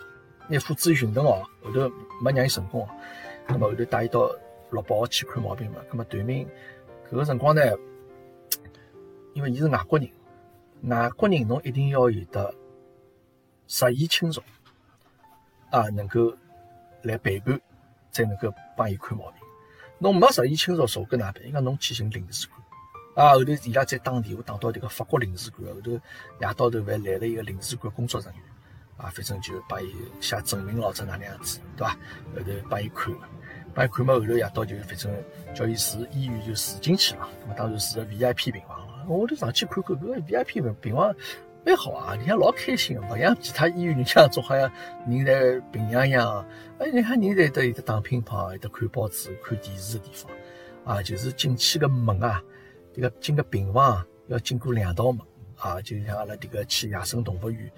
[0.47, 1.89] 拿付诸于行动哦，后头
[2.21, 2.87] 没让伊成功，
[3.47, 4.29] 咁么后头带伊到。
[4.73, 6.45] 六百号去看毛病嘛，咁么对面
[7.09, 7.61] 搿个辰光呢，
[9.33, 10.09] 因为伊是外国人，
[10.89, 12.53] 外国人侬一定要有得
[13.67, 14.41] 实验清楚
[15.69, 16.35] 啊，能够
[17.03, 17.59] 来陪伴，
[18.11, 19.39] 才能够帮伊看毛病。
[19.99, 21.47] 侬没实验清楚，说搿哪办？
[21.47, 25.99] 伊讲侬去寻领事馆啊，后头伊拉再打电话打到迭个法国领事馆，后头夜
[26.57, 28.43] 到头还来了一个领事馆工作人员
[28.97, 31.93] 啊，反正就帮伊写证明咯，这哪能样子，对伐？
[32.35, 33.13] 后头帮伊看。
[33.73, 35.11] 帮伊看嘛，后头夜到就反正
[35.53, 39.05] 叫伊住医院就住进去了，那么当然住个 VIP 病房了。
[39.07, 41.15] 我头上去看看搿个 VIP 病房
[41.65, 44.69] 蛮好啊，人家老开心个，勿像其他医院里向总好像
[45.07, 46.43] 人在病怏怏。
[46.77, 50.31] 哎，你看人在得有得打乒乓，有得看报纸、看电视个地方
[50.83, 52.43] 啊，就是进去个门啊，
[52.93, 57.71] 这个进个病房要经过两道门啊，就像阿拉迭个去野生动物园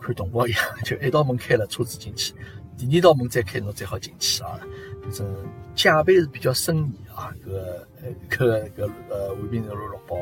[0.00, 2.34] 看动物一样，就一道门开了，车子进去。
[2.76, 4.58] 第二道门再开，侬才好进去啊。
[5.02, 5.26] 反正
[5.74, 10.16] 假扮是比较森严啊，搿个呃 搿个搿呃汉滨城路绿宝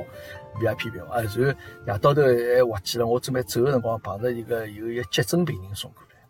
[0.61, 1.41] VIP 票啊，然后
[1.87, 6.21] 夜到头还滑稽了，我准备走个辰光碰着一个有一个急诊病人送过来，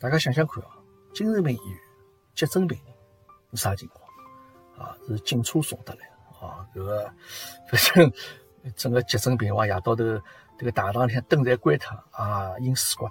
[0.00, 0.70] 大家想想看啊，
[1.14, 1.78] 精神病医院
[2.34, 2.94] 急诊病人
[3.52, 4.96] 是啥情况啊？
[5.08, 6.00] 是警车送得来
[6.40, 6.66] 啊？
[6.74, 7.12] 搿个
[7.70, 8.12] 反正
[8.76, 10.20] 整个急诊病房夜到头迭
[10.64, 13.08] 个大堂里灯侪关脱啊，阴水刮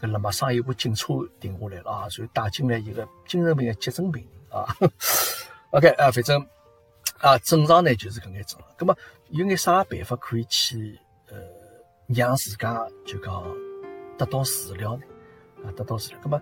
[0.00, 0.08] 个。
[0.08, 4.66] 搿辣马上有部警车停下来了啊，然后带进来一个精神病的急诊病人啊。
[5.70, 6.46] OK 啊，反正
[7.18, 8.58] 啊，正常呢就是搿眼症。
[8.76, 8.96] 葛末
[9.30, 11.36] 有眼啥办法可以去呃
[12.06, 13.44] 让自家就讲
[14.16, 15.02] 得到治疗呢？
[15.64, 16.20] 啊，得到治疗。
[16.20, 16.40] 葛末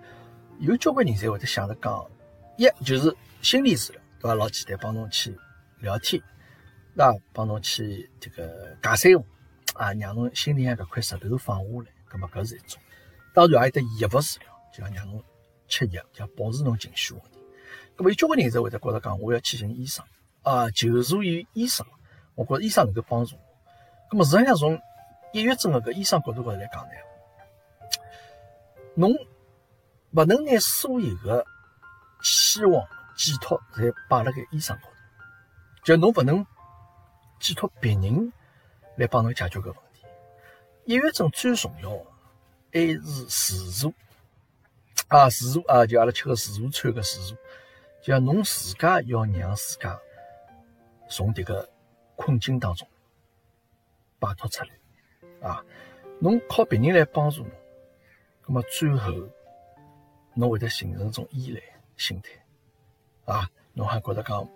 [0.59, 2.07] 有交关人侪会得想着讲，
[2.57, 4.35] 一就是心理治疗，对伐？
[4.35, 5.37] 老简单，帮侬去
[5.81, 6.23] 聊天，
[6.95, 9.27] 那帮侬去这个解三胡
[9.75, 11.87] 啊，让侬心里向搿块石头放下来。
[12.09, 12.81] 葛末搿是一种。
[13.37, 15.23] 当然还有得药物治疗，就讲让侬
[15.69, 17.43] 吃药，叫保持侬情绪稳定。
[17.95, 20.03] 咁么有交关人才会得觉着讲，我要去寻医生
[20.41, 21.87] 啊，求助于医生。
[22.35, 23.43] 我觉着医生能够帮助我。
[24.11, 24.81] 咁么实际上从
[25.35, 26.93] 抑郁症的搿医生角度高头来讲呢，
[28.95, 29.13] 侬
[30.13, 31.45] 勿能拿所有的
[32.23, 34.95] 期望寄托侪摆辣盖医生高头，
[35.85, 36.47] 就侬勿能
[37.39, 38.33] 寄托别人
[38.97, 40.07] 来帮侬解决搿问题。
[40.87, 42.16] 抑郁症最重要。
[42.73, 43.95] 还是自助
[45.09, 47.37] 啊，自助啊，就阿拉吃个自助餐个自助，
[48.03, 49.99] 就要侬自家要让自家
[51.09, 51.69] 从迭个
[52.17, 52.87] 困境当中
[54.19, 55.65] 摆脱出来啊！
[56.19, 57.51] 侬靠别人来帮助侬，
[58.47, 59.13] 那么最后
[60.35, 61.61] 侬会得形成一种依赖
[61.97, 62.31] 心态
[63.33, 63.49] 啊！
[63.75, 64.49] 侬还觉得讲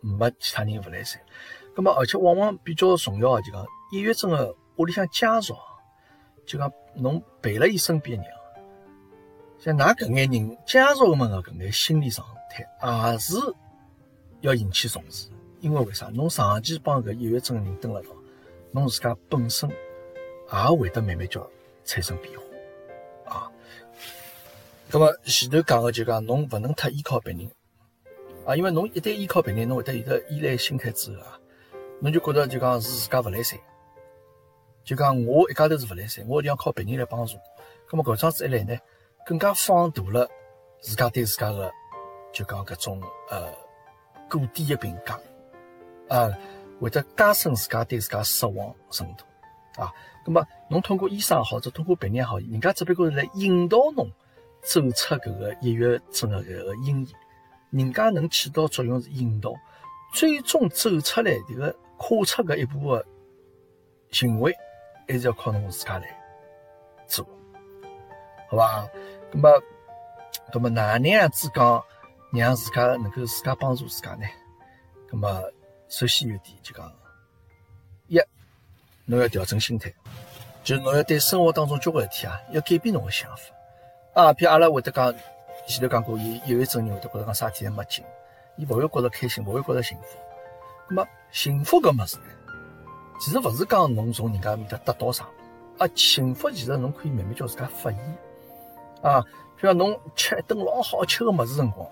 [0.00, 1.20] 没其他人勿来塞，
[1.74, 5.56] 那么而且往往比较重要个就讲抑郁症个屋里向家属。
[6.46, 8.34] 就讲侬陪了伊身边的人，
[9.58, 13.34] 像㑚搿眼人家属们个搿眼心理状态，也是
[14.40, 15.28] 要引起重视。
[15.60, 16.06] 因为为啥？
[16.08, 18.08] 侬长期帮搿抑郁症人蹲辣道，
[18.72, 21.48] 侬自家本身也会得慢慢叫
[21.84, 22.32] 产生变
[23.24, 23.50] 化啊。
[24.90, 27.50] 葛么前头讲个就讲侬勿能太依靠别人
[28.44, 31.40] 啊，因为侬一旦依靠别人，侬会得有得依赖心态之后啊，
[32.00, 33.58] 侬就觉得就讲是自家勿来三。
[34.86, 37.36] 就讲我一家头是勿来三，我一定要靠别人来帮助。
[37.90, 38.78] 咁么搿桩子一来呢，
[39.26, 40.28] 更加放大了
[40.80, 41.72] 自家对自家的
[42.32, 43.52] 就讲搿种呃
[44.30, 45.18] 过低的评价
[46.08, 46.30] 啊，
[46.80, 49.24] 会得加深自家对自家失望程度
[49.82, 49.92] 啊。
[50.24, 54.08] 咁么侬通过医生也好，或者通过别人也好，人家只不过是来引导侬
[54.62, 57.14] 走出搿个抑郁症的搿个阴影，
[57.70, 59.52] 人家能起到作用是引导，
[60.14, 63.04] 最终走出来迭个跨出搿一步的
[64.12, 64.56] 行为。
[65.08, 66.06] 还是要靠侬自家来
[67.06, 67.24] 做，
[68.48, 68.88] 好吧？
[69.30, 69.62] 那么，
[70.52, 71.84] 那么哪能样子讲，
[72.32, 74.26] 让自家能够自家帮助自家呢？
[75.10, 75.42] 那么，
[75.88, 76.92] 首先有点就讲，
[78.08, 78.20] 一，
[79.04, 79.92] 侬要调整心态，
[80.64, 83.42] 就是侬要对生活当中交关事体啊，要改变侬个想法
[84.14, 84.32] 啊。
[84.32, 85.14] 比如阿拉会得讲，
[85.68, 88.04] 前头讲过，有有一种人会得觉得讲啥体侪没劲，
[88.56, 90.18] 伊勿会觉得开心，勿会觉得幸福。
[90.88, 92.24] 那么，幸福搿物事呢？
[93.18, 95.26] 其实勿是讲侬从人家面搭得到啥，
[95.78, 98.18] 啊，幸福其实侬可以慢慢叫自家发现，
[99.02, 99.22] 啊，
[99.56, 101.88] 比如侬吃一顿老好吃个物事辰光，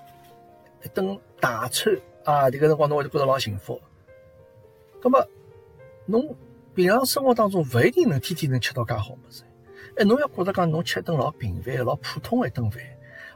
[0.85, 1.93] 一顿大餐
[2.25, 3.81] 啊，迭个辰光侬会觉得老幸福。
[5.01, 5.27] 葛么，
[6.07, 6.37] 侬
[6.75, 9.45] 平常生活当中勿一定能天天能吃到介好物事，
[9.97, 12.83] 哎，侬要觉得讲侬吃一顿老平凡、老普通个一顿饭，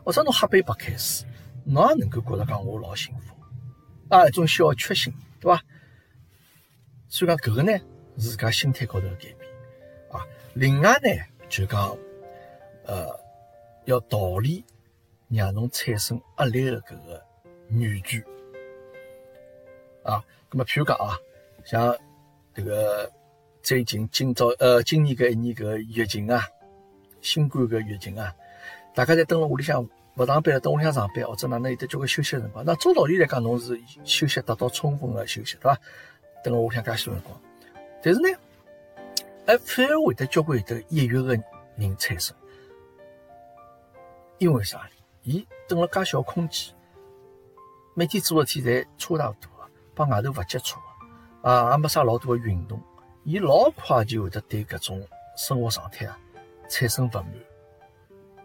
[0.05, 1.27] 或者侬喝杯白开水，
[1.65, 3.35] 侬也能够觉得讲我老幸福，
[4.09, 5.63] 啊，一种小确幸，对伐？
[7.09, 7.73] 所以讲，搿个呢
[8.19, 9.37] 是自家心态高头的改变
[10.11, 10.21] 啊。
[10.55, 11.09] 另外呢，
[11.49, 11.97] 就讲，
[12.85, 13.09] 呃，
[13.87, 14.63] 要逃离
[15.29, 17.23] 让侬产生压力的搿个
[17.71, 18.23] 软剧
[20.03, 20.23] 啊。
[20.51, 21.17] 那么，譬如讲啊，
[21.65, 21.97] 像
[22.55, 23.11] 这个
[23.63, 26.43] 最近今朝呃今年搿一年搿个疫情啊，
[27.23, 28.35] 新冠搿疫情啊，
[28.95, 29.83] 大家在蹲辣屋里向
[30.17, 32.65] 勿上班，蹲屋里向上班，或者哪能有得交关休息辰光。
[32.65, 35.79] 那照道理来讲，侬是休息得到充分的休息，对伐？
[36.43, 37.41] 等了屋里向介许多辰光，
[38.03, 38.29] 但是呢，
[39.47, 41.39] 哎，反而会得交关有得抑郁的
[41.77, 42.37] 人产生，
[44.39, 44.89] 因为啥？
[45.25, 46.75] 伊等了介小空间，
[47.93, 50.79] 每天做事体侪差勿多个，帮外头勿接触
[51.43, 52.81] 啊，也没啥老多的运动，
[53.25, 56.19] 伊老快就会得对搿种生活状态啊
[56.71, 57.27] 产生勿满，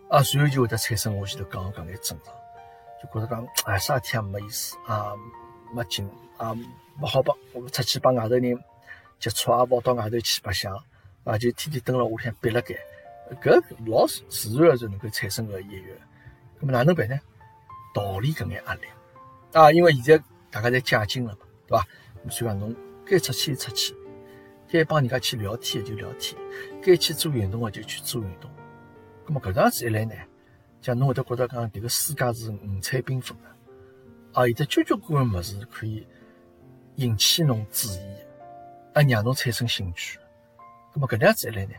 [0.10, 2.36] 啊，随后就会得产生我前头讲个搿眼症状，
[3.02, 5.14] 就觉着讲，哎，啥事体也没意思啊，
[5.74, 6.54] 没劲啊。
[7.02, 8.60] 勿好帮，我出去帮外头人
[9.20, 10.76] 接触啊，跑到外头去白相
[11.24, 12.76] 啊，就天天蹲辣屋里向憋辣盖，
[13.42, 15.94] 搿老自然而然能够产生个抑郁
[16.60, 17.20] 那么哪能办呢？
[17.94, 18.82] 逃离搿眼压力
[19.54, 19.72] 啊！
[19.72, 21.88] 因为现在大家侪解禁了嘛，对伐？
[22.30, 22.76] 所以讲侬
[23.06, 23.96] 该出去就出去，
[24.68, 26.40] 该帮人家去聊天就聊天，
[26.82, 28.50] 该去做运动个就去做运动。
[29.26, 30.16] 那么搿样子一来呢，
[30.82, 33.50] 像侬会得觉得讲迭个世界是五彩缤纷的，
[34.34, 36.06] 啊，有得交交关关物事可以
[36.96, 37.98] 引起侬注意，
[38.94, 40.20] 啊，让侬产生兴趣。
[40.94, 41.74] 那么搿样子一来呢，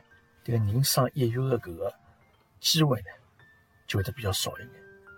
[0.44, 1.94] 迭个人生抑郁的搿个
[2.60, 3.06] 机会呢，
[3.86, 4.70] 就会得比较少一点。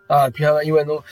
[0.09, 1.03] 啊，比方因为侬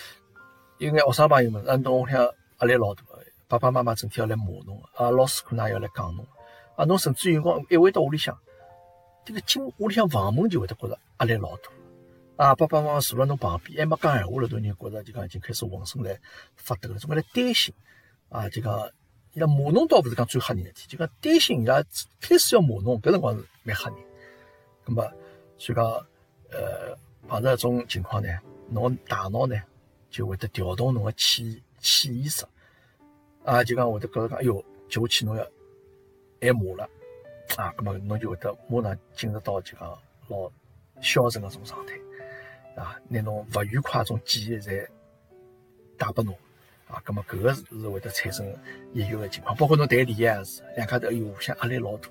[0.78, 2.22] 有眼学生朋友们，啊，侬屋里向
[2.60, 3.02] 压力老大，
[3.48, 6.26] 爸爸妈妈整天要来骂侬，啊，老师可能也要来讲侬，
[6.76, 8.38] 啊，侬甚至有辰光一回到屋里向，
[9.24, 11.70] 这个进屋里向房门就会得觉着压力老大，
[12.44, 16.18] 啊，爸爸妈妈坐辣侬旁边，还没讲闲话了，都人觉着就讲已经开始浑身来
[16.56, 17.74] 发抖了，总归来担心，
[18.34, 18.90] 啊，就讲
[19.34, 21.80] 伊拉骂侬倒勿是讲最吓人的事体，就讲担心伊拉
[22.20, 23.98] 开始要骂侬，搿辰光是蛮吓人，
[24.84, 25.12] 咁么，
[25.56, 25.84] 所以讲，
[26.50, 28.28] 呃，碰着搿种情况呢？
[28.70, 29.54] 侬大脑呢
[30.10, 31.46] 就会得调动侬个潜
[31.78, 32.44] 潜意识，
[33.44, 35.46] 啊，就讲会得觉着讲，哎哟，接下去侬要
[36.40, 36.90] 挨骂了，
[37.56, 40.50] 啊，咁么侬就会得马上进入到就讲老
[41.00, 41.94] 消沉个种状态，
[42.82, 44.88] 啊，拿侬勿愉快种记忆侪
[45.96, 46.36] 带拨侬。
[46.86, 48.46] 啊，咁么搿个是会得产生
[48.92, 52.08] 抑郁个情况，包括侬谈恋爱也是，两家头哎哟互相压力老大，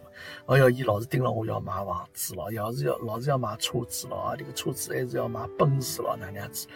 [0.47, 6.67] 哎哟，伊老是盯牢我要买房子咯，要是要老是要买车子咯，啊，这个车子还是要买奔驰咯，哪能样子？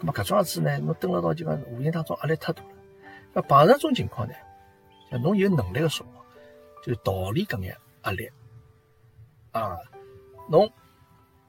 [0.00, 2.68] 咁么搿种样子呢，侬蹲辣到就讲无形当中压力太大了。
[3.34, 4.34] 那碰上种情况呢，
[5.10, 6.24] 像侬有能力个辰光，
[6.82, 8.30] 就逃离搿眼压力。
[9.52, 9.76] 啊，
[10.48, 10.72] 侬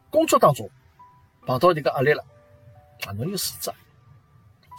[0.09, 0.69] 工作当中
[1.45, 2.23] 碰到迭个压力了，
[3.07, 3.73] 啊，侬有自责。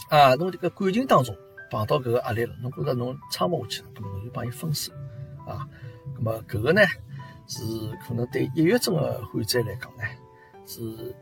[0.08, 1.36] 啊，侬这个感情当中
[1.70, 4.92] 碰到搿个压力了，侬觉着侬撑勿下去了，咁侬就帮伊分手
[5.46, 5.68] 啊。
[6.16, 6.82] 咁么搿个呢，
[7.48, 7.62] 是
[8.06, 10.04] 可能对抑郁症的患者来讲呢，
[10.66, 11.14] 是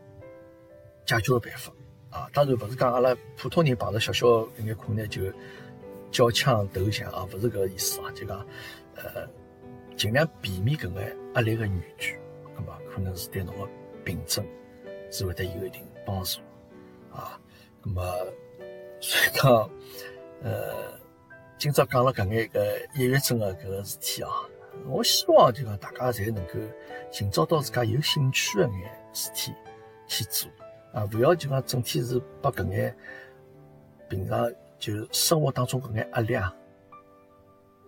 [1.05, 1.71] 解决的办法
[2.11, 2.29] 啊。
[2.33, 5.23] 当然勿是讲阿拉普通人碰到小小一眼困难就
[6.11, 8.11] 交枪投降啊，勿是搿个意思啊。
[8.13, 8.45] 就讲
[8.95, 9.27] 呃，
[9.95, 12.19] 尽量避免搿眼压力的源泉，
[12.55, 13.67] 咁么可能是对侬的
[14.03, 14.45] 病症
[15.09, 16.41] 是会得有一定帮助
[17.11, 17.39] 啊。
[17.81, 18.03] 咁么。
[19.03, 19.69] 所以讲，
[20.41, 20.97] 呃，
[21.57, 24.31] 今朝讲了搿眼个抑郁症的搿个事体啊，
[24.87, 26.53] 我希望就讲大家侪能够
[27.11, 29.53] 寻找到自家有兴趣的眼事体
[30.07, 30.49] 去做
[30.93, 32.95] 啊，勿要就讲整天是把搿眼
[34.07, 36.55] 平常就生活当中搿眼压力啊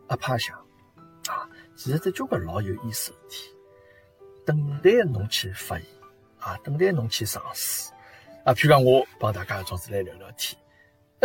[0.10, 0.54] 压趴下
[1.30, 1.48] 啊，
[1.78, 3.56] 其实这交关老有意思的事体，
[4.46, 5.88] 等待侬去发现
[6.40, 7.90] 啊，等待侬去尝试
[8.44, 10.60] 啊，譬如讲我帮大家总是来聊聊天。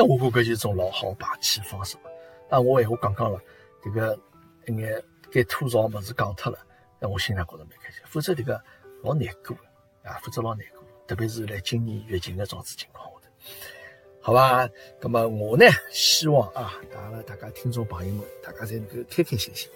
[0.02, 2.02] 我觉搿就是种老好排气方式嘛。
[2.48, 3.40] 啊，我闲话讲讲了，
[3.82, 4.18] 这个
[4.66, 6.58] 一眼该吐槽物事讲脱了，
[6.98, 8.00] 那我心里觉着蛮开心。
[8.06, 8.60] 否则这个
[9.02, 9.56] 老难过
[10.02, 13.30] 啊，否则老难过，特别是来今年疫情的种子情况下头，
[14.20, 14.68] 好吧？
[15.00, 19.70] 那么我呢，希望啊，大家大家听众朋友们，大家侪能够开开心心。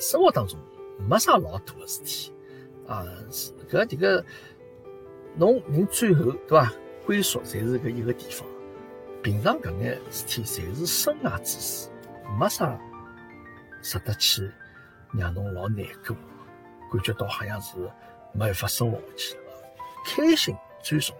[0.00, 0.58] 生活当中
[1.08, 2.32] 没啥老大的事体
[2.86, 4.24] 啊，是搿这个
[5.36, 6.72] 侬人最后对伐？
[7.04, 8.46] 归宿侪是搿一个地方。
[9.28, 11.90] 平常搿眼事体侪是身外之事，
[12.40, 12.80] 没啥
[13.82, 14.50] 值得去
[15.12, 16.16] 让侬老难过，
[16.90, 17.76] 感觉到好像是
[18.32, 19.42] 没办法生活下去了。
[20.06, 21.14] 开心最重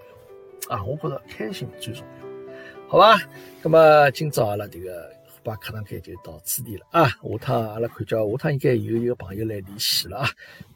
[0.71, 0.83] 要啊！
[0.83, 3.21] 我觉着开心最重要，好吧？
[3.63, 7.09] 那么今朝阿拉这个虎爸课堂间就到此地了啊！
[7.09, 10.31] 下趟阿拉看叫下趟应该有一个朋友来联系了啊！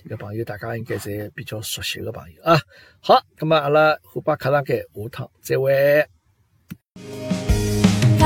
[0.05, 2.61] 这个朋友大家应该侪比较熟悉的朋友啊。
[3.01, 6.07] 好，那么阿拉虎爸课堂间下趟再会。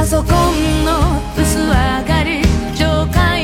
[0.06, 2.40] ソコンの薄上がり
[2.76, 3.35] 上官